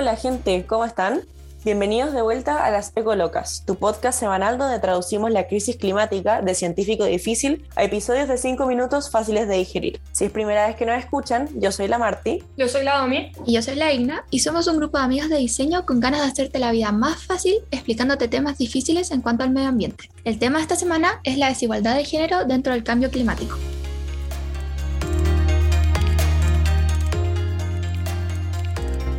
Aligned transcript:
Hola 0.00 0.16
gente, 0.16 0.64
¿cómo 0.66 0.86
están? 0.86 1.20
Bienvenidos 1.62 2.14
de 2.14 2.22
vuelta 2.22 2.64
a 2.64 2.70
Las 2.70 2.90
Ecolocas, 2.96 3.64
tu 3.66 3.76
podcast 3.76 4.18
semanal 4.18 4.56
donde 4.56 4.78
traducimos 4.78 5.30
la 5.30 5.46
crisis 5.46 5.76
climática 5.76 6.40
de 6.40 6.54
científico 6.54 7.04
difícil 7.04 7.66
a 7.76 7.84
episodios 7.84 8.26
de 8.26 8.38
5 8.38 8.64
minutos 8.64 9.10
fáciles 9.10 9.46
de 9.46 9.56
digerir. 9.56 10.00
Si 10.12 10.24
es 10.24 10.30
primera 10.30 10.66
vez 10.66 10.76
que 10.76 10.86
nos 10.86 10.98
escuchan, 10.98 11.50
yo 11.54 11.70
soy 11.70 11.86
la 11.86 11.98
Marti. 11.98 12.42
Yo 12.56 12.66
soy 12.66 12.82
la 12.82 12.96
Domi. 12.96 13.30
Y 13.44 13.52
yo 13.52 13.60
soy 13.60 13.74
la 13.74 13.92
Igna. 13.92 14.24
Y 14.30 14.38
somos 14.38 14.68
un 14.68 14.78
grupo 14.78 14.96
de 14.96 15.04
amigas 15.04 15.28
de 15.28 15.36
diseño 15.36 15.84
con 15.84 16.00
ganas 16.00 16.22
de 16.22 16.28
hacerte 16.28 16.58
la 16.58 16.72
vida 16.72 16.92
más 16.92 17.22
fácil 17.22 17.56
explicándote 17.70 18.26
temas 18.26 18.56
difíciles 18.56 19.10
en 19.10 19.20
cuanto 19.20 19.44
al 19.44 19.50
medio 19.50 19.68
ambiente. 19.68 20.08
El 20.24 20.38
tema 20.38 20.56
de 20.56 20.62
esta 20.62 20.76
semana 20.76 21.20
es 21.24 21.36
la 21.36 21.50
desigualdad 21.50 21.94
de 21.94 22.06
género 22.06 22.46
dentro 22.46 22.72
del 22.72 22.84
cambio 22.84 23.10
climático. 23.10 23.58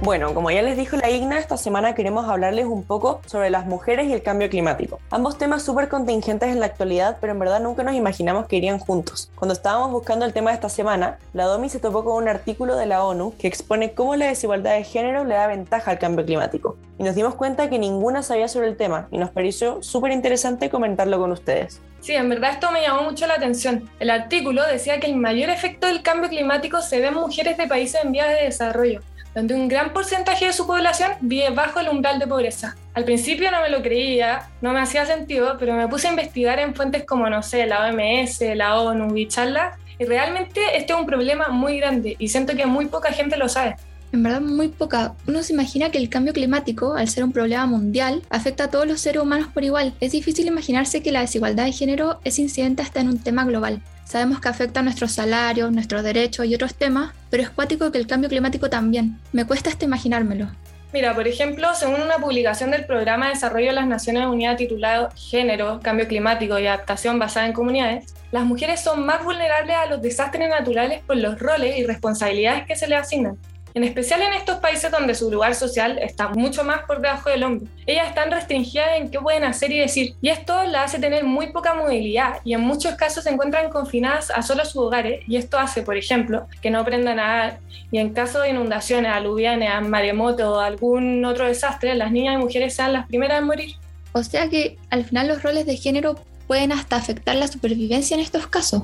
Bueno, 0.04 0.34
como 0.34 0.50
ya 0.50 0.64
les 0.64 0.78
dijo 0.78 0.98
la 0.98 1.12
Igna, 1.12 1.38
esta 1.38 1.58
semana 1.58 1.94
queremos 1.94 2.28
hablarles 2.28 2.66
un 2.66 2.82
poco 2.82 3.22
sobre 3.28 3.52
las 3.52 3.68
mujeres 3.68 4.08
y 4.08 4.14
el 4.14 4.24
cambio 4.24 4.50
climático. 4.50 5.00
Ambos 5.12 5.38
temas 5.38 5.62
súper 5.62 5.90
contingentes 5.90 6.50
en 6.50 6.60
la 6.60 6.66
actualidad, 6.66 7.18
pero 7.22 7.34
en 7.34 7.38
verdad 7.38 7.62
nunca 7.62 7.84
nos 7.84 7.94
imaginamos 7.94 8.48
que 8.48 8.56
irían 8.56 8.80
juntos. 8.80 9.30
Cuando 9.36 9.54
estábamos 9.54 9.92
buscando 9.92 10.26
el 10.26 10.34
tema 10.34 10.50
de 10.50 10.56
esta 10.56 10.70
semana, 10.70 11.20
la 11.34 11.46
Domi 11.46 11.70
se 11.70 11.78
topó 11.78 12.04
con 12.04 12.16
un 12.16 12.28
artículo 12.28 12.78
de 12.78 12.88
la 12.88 13.04
ONU 13.04 13.36
que 13.38 13.48
expone 13.48 13.94
cómo 13.94 14.16
la 14.16 14.26
desigualdad 14.26 14.74
de 14.74 14.86
género 14.86 15.24
le 15.24 15.36
da 15.36 15.46
ventaja 15.46 15.92
al 15.92 16.00
cambio 16.00 16.26
climático. 16.26 16.78
Y 17.02 17.04
nos 17.04 17.16
dimos 17.16 17.34
cuenta 17.34 17.68
que 17.68 17.80
ninguna 17.80 18.22
sabía 18.22 18.48
sobre 18.48 18.68
el 18.68 18.78
tema 18.78 19.08
y 19.10 19.18
nos 19.18 19.32
pareció 19.32 19.82
súper 19.82 20.12
interesante 20.12 20.70
comentarlo 20.70 21.18
con 21.18 21.32
ustedes. 21.32 21.82
Sí, 22.00 22.14
en 22.14 22.30
verdad 22.30 22.52
esto 22.52 22.70
me 22.72 22.84
llamó 22.84 23.02
mucho 23.02 23.26
la 23.26 23.34
atención. 23.34 23.90
El 24.00 24.12
artículo 24.12 24.62
decía 24.68 25.00
que 25.00 25.08
el 25.08 25.16
mayor 25.16 25.50
efecto 25.50 25.88
del 25.88 26.04
cambio 26.04 26.30
climático 26.30 26.80
se 26.80 27.00
ve 27.00 27.08
en 27.08 27.16
mujeres 27.16 27.58
de 27.58 27.66
países 27.66 28.04
en 28.04 28.12
vías 28.12 28.28
de 28.28 28.44
desarrollo 28.44 29.02
donde 29.34 29.56
un 29.56 29.70
gran 29.70 29.94
porcentaje 29.94 30.46
de 30.46 30.54
su 30.54 30.68
población 30.68 31.14
vive 31.22 31.50
bajo 31.52 31.80
el 31.80 31.88
umbral 31.88 32.20
de 32.20 32.28
pobreza. 32.28 32.76
Al 32.94 33.06
principio 33.06 33.50
no 33.50 33.62
me 33.62 33.70
lo 33.70 33.82
creía, 33.82 34.50
no 34.60 34.74
me 34.74 34.82
hacía 34.82 35.06
sentido, 35.06 35.56
pero 35.58 35.74
me 35.74 35.88
puse 35.88 36.08
a 36.08 36.12
investigar 36.12 36.60
en 36.60 36.76
fuentes 36.76 37.06
como, 37.06 37.30
no 37.30 37.42
sé, 37.42 37.66
la 37.66 37.88
OMS, 37.88 38.42
la 38.56 38.78
ONU 38.78 39.16
y 39.16 39.30
charlas, 39.30 39.80
y 39.98 40.04
realmente 40.04 40.60
este 40.76 40.92
es 40.92 41.00
un 41.00 41.06
problema 41.06 41.48
muy 41.48 41.78
grande 41.78 42.18
y 42.20 42.28
siento 42.28 42.58
que 42.58 42.66
muy 42.66 42.88
poca 42.88 43.14
gente 43.14 43.38
lo 43.38 43.48
sabe. 43.48 43.78
En 44.14 44.24
verdad, 44.24 44.42
muy 44.42 44.68
poca. 44.68 45.14
Uno 45.26 45.42
se 45.42 45.54
imagina 45.54 45.90
que 45.90 45.98
el 45.98 46.10
cambio 46.10 46.34
climático, 46.34 46.96
al 46.96 47.08
ser 47.08 47.24
un 47.24 47.32
problema 47.32 47.66
mundial, 47.66 48.22
afecta 48.30 48.66
a 48.66 48.70
todos 48.70 48.86
los 48.86 49.00
seres 49.00 49.22
humanos 49.22 49.48
por 49.54 49.64
igual. 49.64 49.94
Es 50.02 50.12
difícil 50.12 50.48
imaginarse 50.48 51.02
que 51.02 51.14
la 51.14 51.22
desigualdad 51.22 51.64
de 51.64 51.72
género 51.72 52.20
es 52.26 52.38
incidente 52.38 52.82
hasta 52.82 53.00
en 53.00 53.08
un 53.08 53.20
tema 53.20 53.46
global. 53.46 53.82
Sabemos 54.04 54.42
que 54.42 54.50
afecta 54.50 54.82
a 54.82 54.84
nuestros 54.84 55.14
salarios, 55.14 55.72
nuestros 55.72 56.04
derechos 56.04 56.46
y 56.46 56.54
otros 56.54 56.76
temas, 56.76 57.14
pero 57.30 57.42
es 57.42 57.50
cuático 57.50 57.90
que 57.90 57.98
el 58.00 58.08
cambio 58.08 58.30
climático 58.30 58.70
también. 58.70 59.18
Me 59.32 59.46
cuesta 59.46 59.70
hasta 59.70 59.86
imaginármelo. 59.86 60.50
Mira, 60.92 61.16
por 61.16 61.26
ejemplo, 61.26 61.70
según 61.74 62.02
una 62.02 62.18
publicación 62.18 62.72
del 62.72 62.84
Programa 62.84 63.28
de 63.28 63.36
Desarrollo 63.36 63.68
de 63.68 63.76
las 63.76 63.88
Naciones 63.88 64.26
Unidas 64.26 64.58
titulado 64.58 65.08
Género, 65.16 65.80
Cambio 65.82 66.06
Climático 66.10 66.60
y 66.60 66.68
Adaptación 66.68 67.18
basada 67.18 67.48
en 67.48 67.54
Comunidades, 67.54 68.14
las 68.34 68.44
mujeres 68.44 68.82
son 68.82 69.06
más 69.06 69.24
vulnerables 69.24 69.78
a 69.78 69.86
los 69.86 70.02
desastres 70.02 70.50
naturales 70.50 71.02
por 71.08 71.16
los 71.16 71.40
roles 71.40 71.78
y 71.78 71.86
responsabilidades 71.86 72.66
que 72.66 72.76
se 72.76 72.88
les 72.88 73.00
asignan 73.00 73.38
en 73.74 73.84
especial 73.84 74.22
en 74.22 74.34
estos 74.34 74.58
países 74.58 74.92
donde 74.92 75.16
su 75.16 75.32
lugar 75.32 75.56
social 75.56 75.98
está 76.00 76.30
mucho 76.30 76.64
más 76.64 76.84
por 76.84 77.02
debajo 77.02 77.30
del 77.30 77.44
hombro. 77.44 77.68
Ellas 77.86 78.10
están 78.10 78.32
restringidas 78.32 78.98
en 78.98 79.10
qué 79.10 79.20
pueden 79.20 79.44
hacer 79.44 79.72
y 79.72 79.80
decir, 79.80 80.16
y 80.22 80.30
esto 80.30 80.64
la 80.66 80.84
hace 80.84 81.00
tener 81.00 81.24
muy 81.24 81.52
poca 81.52 81.74
movilidad 81.74 82.40
y 82.44 82.54
en 82.54 82.62
muchos 82.62 82.96
casos 82.96 83.24
se 83.24 83.30
encuentran 83.30 83.70
confinadas 83.70 84.32
a 84.32 84.42
solo 84.42 84.66
sus 84.66 84.78
hogares 84.78 85.22
y 85.28 85.38
esto 85.38 85.58
hace, 85.58 85.82
por 85.82 85.98
ejemplo, 85.98 86.48
que 86.62 86.70
no 86.70 86.80
aprendan 86.80 87.20
a 87.20 87.28
nadar 87.28 87.60
y 87.92 87.98
en 87.98 88.14
caso 88.14 88.42
de 88.42 88.50
inundaciones, 88.50 89.12
aluvianes, 89.12 89.70
maremotos 89.88 90.48
o 90.48 90.60
algún 90.60 91.24
otro 91.26 91.46
desastre, 91.48 91.96
las 91.96 92.12
niñas 92.12 92.36
y 92.36 92.38
mujeres 92.38 92.76
sean 92.76 92.94
las 92.94 93.08
primeras 93.08 93.40
en 93.40 93.46
morir. 93.46 93.76
O 94.14 94.24
sea 94.24 94.50
que 94.50 94.78
al 94.90 95.06
final 95.06 95.28
los 95.28 95.44
roles 95.44 95.66
de 95.66 95.78
género 95.78 96.16
pueden 96.48 96.72
hasta 96.72 96.98
afectar 96.98 97.36
la 97.36 97.48
supervivencia 97.48 98.16
en 98.16 98.22
estos 98.22 98.48
casos. 98.48 98.84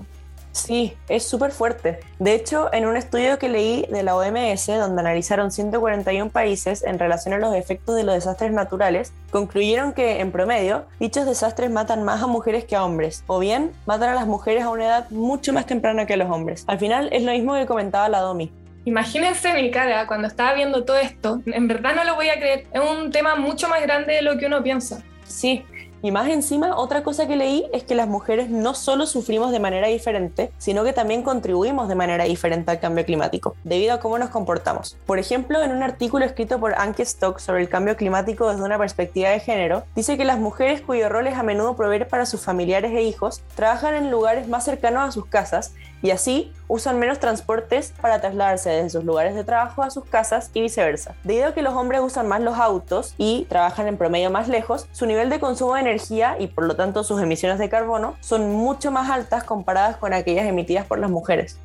Sí, 0.57 0.97
es 1.07 1.23
súper 1.23 1.51
fuerte. 1.51 1.99
De 2.17 2.33
hecho, 2.33 2.73
en 2.73 2.87
un 2.87 2.97
estudio 2.97 3.37
que 3.37 3.47
leí 3.47 3.85
de 3.91 4.01
la 4.01 4.15
OMS, 4.15 4.65
donde 4.65 5.01
analizaron 5.01 5.51
141 5.51 6.31
países 6.31 6.83
en 6.83 6.97
relación 6.97 7.35
a 7.35 7.37
los 7.37 7.55
efectos 7.55 7.95
de 7.95 8.03
los 8.03 8.15
desastres 8.15 8.51
naturales, 8.51 9.13
concluyeron 9.29 9.93
que, 9.93 10.19
en 10.19 10.31
promedio, 10.31 10.85
dichos 10.99 11.27
desastres 11.27 11.69
matan 11.69 12.03
más 12.03 12.23
a 12.23 12.27
mujeres 12.27 12.65
que 12.65 12.75
a 12.75 12.83
hombres, 12.83 13.23
o 13.27 13.37
bien 13.37 13.71
matan 13.85 14.09
a 14.09 14.15
las 14.15 14.25
mujeres 14.25 14.63
a 14.63 14.69
una 14.71 14.85
edad 14.85 15.09
mucho 15.11 15.53
más 15.53 15.67
temprana 15.67 16.07
que 16.07 16.15
a 16.15 16.17
los 16.17 16.29
hombres. 16.29 16.63
Al 16.67 16.79
final, 16.79 17.09
es 17.13 17.21
lo 17.21 17.31
mismo 17.31 17.53
que 17.53 17.67
comentaba 17.67 18.09
la 18.09 18.21
Domi. 18.21 18.51
Imagínense 18.85 19.53
mi 19.53 19.69
cara 19.69 20.07
cuando 20.07 20.27
estaba 20.27 20.53
viendo 20.53 20.85
todo 20.85 20.97
esto. 20.97 21.41
En 21.45 21.67
verdad 21.67 21.93
no 21.95 22.03
lo 22.03 22.15
voy 22.15 22.29
a 22.29 22.35
creer. 22.35 22.65
Es 22.71 22.81
un 22.81 23.11
tema 23.11 23.35
mucho 23.35 23.69
más 23.69 23.81
grande 23.81 24.13
de 24.13 24.21
lo 24.23 24.37
que 24.37 24.47
uno 24.47 24.63
piensa. 24.63 25.03
Sí, 25.25 25.65
y 26.01 26.11
más 26.11 26.29
encima, 26.29 26.77
otra 26.77 27.03
cosa 27.03 27.27
que 27.27 27.35
leí 27.35 27.65
es 27.73 27.83
que 27.83 27.95
las 27.95 28.07
mujeres 28.07 28.49
no 28.49 28.75
solo 28.75 29.05
sufrimos 29.07 29.51
de 29.51 29.59
manera 29.59 29.87
diferente, 29.87 30.51
sino 30.57 30.83
que 30.83 30.93
también 30.93 31.23
contribuimos 31.23 31.87
de 31.87 31.95
manera 31.95 32.25
diferente 32.25 32.69
al 32.69 32.79
cambio 32.79 33.05
climático, 33.05 33.55
debido 33.63 33.93
a 33.93 33.99
cómo 33.99 34.17
nos 34.19 34.29
comportamos. 34.29 34.97
Por 35.05 35.17
ejemplo, 35.17 35.61
en 35.63 35.71
un 35.71 35.83
artículo 35.83 36.25
escrito 36.25 36.59
por 36.59 36.75
Anke 36.75 37.03
Stock 37.03 37.39
sobre 37.39 37.61
el 37.61 37.69
cambio 37.69 37.95
climático 37.95 38.49
desde 38.49 38.63
una 38.63 38.77
perspectiva 38.77 39.29
de 39.29 39.39
género, 39.39 39.83
dice 39.95 40.17
que 40.17 40.25
las 40.25 40.39
mujeres 40.39 40.81
cuyo 40.81 41.09
rol 41.09 41.27
es 41.27 41.35
a 41.35 41.43
menudo 41.43 41.75
proveer 41.75 42.07
para 42.07 42.25
sus 42.25 42.41
familiares 42.41 42.91
e 42.91 43.01
hijos, 43.01 43.41
trabajan 43.55 43.95
en 43.95 44.11
lugares 44.11 44.47
más 44.47 44.65
cercanos 44.65 45.07
a 45.07 45.11
sus 45.11 45.25
casas 45.25 45.73
y 46.01 46.11
así 46.11 46.51
usan 46.67 46.99
menos 46.99 47.19
transportes 47.19 47.93
para 48.01 48.19
trasladarse 48.21 48.69
desde 48.69 48.89
sus 48.89 49.03
lugares 49.03 49.35
de 49.35 49.43
trabajo 49.43 49.83
a 49.83 49.89
sus 49.89 50.05
casas 50.05 50.51
y 50.53 50.61
viceversa. 50.61 51.15
Debido 51.23 51.47
a 51.47 51.53
que 51.53 51.61
los 51.61 51.73
hombres 51.73 52.01
usan 52.01 52.27
más 52.27 52.41
los 52.41 52.57
autos 52.57 53.13
y 53.17 53.45
trabajan 53.49 53.87
en 53.87 53.97
promedio 53.97 54.29
más 54.29 54.47
lejos, 54.47 54.87
su 54.91 55.05
nivel 55.05 55.29
de 55.29 55.39
consumo 55.39 55.75
de 55.75 55.81
energía 55.81 56.35
y 56.39 56.47
por 56.47 56.65
lo 56.65 56.75
tanto 56.75 57.03
sus 57.03 57.21
emisiones 57.21 57.59
de 57.59 57.69
carbono 57.69 58.15
son 58.19 58.51
mucho 58.53 58.91
más 58.91 59.09
altas 59.09 59.43
comparadas 59.43 59.97
con 59.97 60.13
aquellas 60.13 60.47
emitidas 60.47 60.85
por 60.85 60.99
las 60.99 61.09
mujeres. 61.09 61.57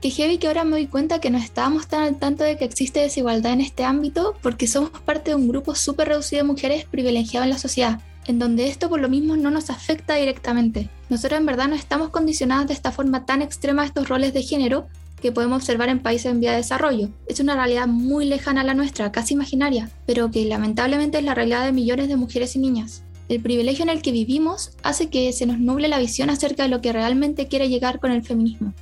Qué 0.00 0.10
heavy 0.10 0.36
que 0.36 0.48
ahora 0.48 0.64
me 0.64 0.72
doy 0.72 0.86
cuenta 0.86 1.18
que 1.18 1.30
no 1.30 1.38
estábamos 1.38 1.86
tan 1.86 2.02
al 2.02 2.16
tanto 2.16 2.44
de 2.44 2.58
que 2.58 2.66
existe 2.66 3.00
desigualdad 3.00 3.52
en 3.52 3.62
este 3.62 3.84
ámbito 3.84 4.34
porque 4.42 4.66
somos 4.66 4.90
parte 4.90 5.30
de 5.30 5.36
un 5.36 5.48
grupo 5.48 5.74
súper 5.74 6.08
reducido 6.08 6.42
de 6.42 6.46
mujeres 6.46 6.84
privilegiadas 6.84 7.46
en 7.46 7.50
la 7.50 7.58
sociedad 7.58 8.00
en 8.26 8.38
donde 8.38 8.68
esto 8.68 8.88
por 8.88 9.00
lo 9.00 9.08
mismo 9.08 9.36
no 9.36 9.50
nos 9.50 9.70
afecta 9.70 10.14
directamente. 10.14 10.88
Nosotros 11.08 11.38
en 11.38 11.46
verdad 11.46 11.68
no 11.68 11.74
estamos 11.74 12.10
condicionadas 12.10 12.68
de 12.68 12.74
esta 12.74 12.92
forma 12.92 13.26
tan 13.26 13.42
extrema 13.42 13.82
a 13.82 13.86
estos 13.86 14.08
roles 14.08 14.32
de 14.32 14.42
género 14.42 14.86
que 15.20 15.32
podemos 15.32 15.62
observar 15.62 15.88
en 15.88 16.00
países 16.00 16.30
en 16.30 16.40
vía 16.40 16.50
de 16.50 16.58
desarrollo. 16.58 17.08
Es 17.26 17.40
una 17.40 17.54
realidad 17.54 17.86
muy 17.86 18.26
lejana 18.26 18.60
a 18.60 18.64
la 18.64 18.74
nuestra, 18.74 19.10
casi 19.10 19.34
imaginaria, 19.34 19.90
pero 20.06 20.30
que 20.30 20.44
lamentablemente 20.44 21.18
es 21.18 21.24
la 21.24 21.34
realidad 21.34 21.64
de 21.64 21.72
millones 21.72 22.08
de 22.08 22.16
mujeres 22.16 22.56
y 22.56 22.58
niñas. 22.58 23.02
El 23.28 23.40
privilegio 23.40 23.84
en 23.84 23.88
el 23.88 24.02
que 24.02 24.12
vivimos 24.12 24.72
hace 24.82 25.08
que 25.08 25.32
se 25.32 25.46
nos 25.46 25.58
nuble 25.58 25.88
la 25.88 25.98
visión 25.98 26.28
acerca 26.28 26.64
de 26.64 26.68
lo 26.68 26.82
que 26.82 26.92
realmente 26.92 27.48
quiere 27.48 27.70
llegar 27.70 28.00
con 28.00 28.10
el 28.10 28.22
feminismo. 28.22 28.74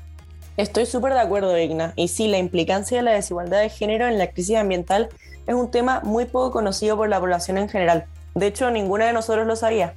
Estoy 0.56 0.84
súper 0.84 1.12
de 1.12 1.20
acuerdo, 1.20 1.56
Igna. 1.56 1.92
Y 1.96 2.08
sí, 2.08 2.26
la 2.26 2.38
implicancia 2.38 2.98
de 2.98 3.04
la 3.04 3.12
desigualdad 3.12 3.60
de 3.60 3.70
género 3.70 4.08
en 4.08 4.18
la 4.18 4.30
crisis 4.30 4.56
ambiental 4.56 5.10
es 5.46 5.54
un 5.54 5.70
tema 5.70 6.00
muy 6.04 6.24
poco 6.24 6.50
conocido 6.50 6.96
por 6.96 7.08
la 7.08 7.20
población 7.20 7.56
en 7.56 7.68
general. 7.68 8.06
De 8.34 8.46
hecho, 8.46 8.70
ninguna 8.70 9.06
de 9.06 9.12
nosotros 9.12 9.46
lo 9.46 9.56
sabía. 9.56 9.94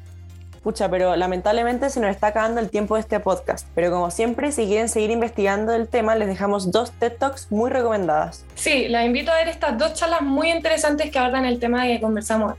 Pucha, 0.63 0.90
pero 0.90 1.16
lamentablemente 1.16 1.91
se 1.91 2.00
nos 2.00 2.09
está 2.09 2.28
acabando 2.28 2.59
el 2.59 2.72
tiempo 2.72 2.96
de 2.96 3.01
este 3.01 3.19
podcast. 3.19 3.68
Pero 3.75 3.91
como 3.91 4.09
siempre, 4.09 4.51
si 4.51 4.66
quieren 4.66 4.90
seguir 4.90 5.12
investigando 5.12 5.75
el 5.75 5.88
tema, 5.88 6.16
les 6.16 6.28
dejamos 6.28 6.72
dos 6.72 6.91
TED 6.91 7.13
Talks 7.19 7.51
muy 7.51 7.69
recomendadas. 7.69 8.44
Sí, 8.56 8.88
las 8.88 9.06
invito 9.06 9.31
a 9.31 9.35
ver 9.35 9.47
estas 9.47 9.78
dos 9.78 9.94
charlas 9.94 10.22
muy 10.22 10.50
interesantes 10.50 11.12
que 11.12 11.19
abordan 11.19 11.45
el 11.45 11.59
tema 11.59 11.84
que 11.84 12.01
conversamos. 12.01 12.56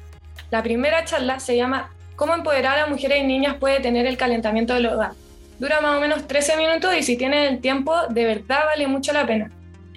La 0.51 0.63
primera 0.63 1.05
charla 1.05 1.41
se 1.41 1.57
llama 1.57 1.91
¿Cómo 2.15 2.33
empoderar 2.33 2.79
a 2.79 2.87
mujeres 2.87 3.25
y 3.25 3.27
niñas 3.27 3.57
puede 3.57 3.81
tener 3.81 4.07
el 4.07 4.17
calentamiento 4.17 4.75
del 4.75 4.87
hogar? 4.87 5.13
Dura 5.59 5.81
más 5.81 5.97
o 5.97 6.01
menos 6.01 6.29
13 6.29 6.57
minutos 6.57 6.95
y 6.95 7.03
si 7.03 7.17
tienen 7.17 7.55
el 7.55 7.61
tiempo, 7.61 7.95
de 8.09 8.25
verdad 8.25 8.61
vale 8.67 8.87
mucho 8.87 9.13
la 9.13 9.27
pena 9.27 9.51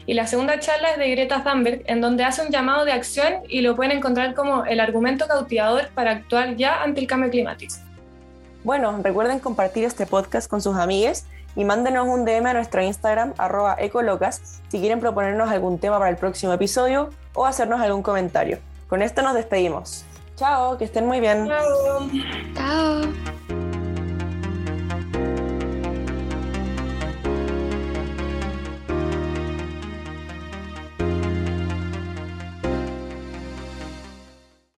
y 0.09 0.15
la 0.15 0.25
segunda 0.25 0.59
charla 0.59 0.89
es 0.89 0.97
de 0.97 1.07
Greta 1.11 1.43
Thunberg, 1.43 1.83
en 1.85 2.01
donde 2.01 2.23
hace 2.23 2.41
un 2.41 2.49
llamado 2.49 2.83
de 2.83 2.93
acción 2.93 3.43
y 3.47 3.61
lo 3.61 3.75
pueden 3.75 3.95
encontrar 3.95 4.33
como 4.33 4.65
el 4.65 4.79
argumento 4.79 5.27
cautivador 5.27 5.89
para 5.89 6.09
actuar 6.09 6.55
ya 6.55 6.81
ante 6.81 6.99
el 6.99 7.05
cambio 7.05 7.29
climático. 7.29 7.75
Bueno, 8.63 8.99
recuerden 9.03 9.37
compartir 9.37 9.83
este 9.83 10.07
podcast 10.07 10.49
con 10.49 10.63
sus 10.63 10.75
amigues 10.77 11.27
y 11.55 11.63
mándenos 11.63 12.07
un 12.07 12.25
DM 12.25 12.47
a 12.47 12.53
nuestro 12.53 12.81
Instagram, 12.81 13.35
arroba 13.37 13.75
ecolocas, 13.77 14.61
si 14.69 14.79
quieren 14.79 14.99
proponernos 14.99 15.47
algún 15.51 15.77
tema 15.77 15.99
para 15.99 16.09
el 16.09 16.17
próximo 16.17 16.53
episodio 16.53 17.11
o 17.35 17.45
hacernos 17.45 17.79
algún 17.79 18.01
comentario. 18.01 18.57
Con 18.87 19.03
esto 19.03 19.21
nos 19.21 19.35
despedimos. 19.35 20.05
Chao, 20.37 20.75
que 20.79 20.85
estén 20.85 21.05
muy 21.05 21.19
bien. 21.19 21.47
Chao. 21.47 22.09
Chao. 22.55 23.38